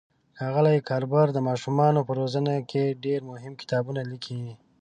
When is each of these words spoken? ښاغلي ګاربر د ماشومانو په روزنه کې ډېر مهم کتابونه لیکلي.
ښاغلي 0.37 0.77
ګاربر 0.89 1.27
د 1.33 1.39
ماشومانو 1.49 1.99
په 2.07 2.11
روزنه 2.19 2.53
کې 2.69 2.97
ډېر 3.05 3.19
مهم 3.31 3.53
کتابونه 3.61 4.01
لیکلي. 4.11 4.53